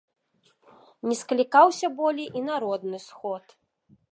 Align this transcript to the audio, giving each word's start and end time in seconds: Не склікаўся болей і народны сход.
Не 1.09 1.15
склікаўся 1.19 1.87
болей 1.99 2.27
і 2.41 2.45
народны 2.49 2.97
сход. 3.07 3.43